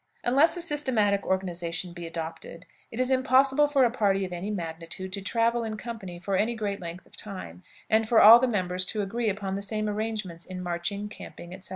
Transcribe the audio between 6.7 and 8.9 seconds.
length of time, and for all the members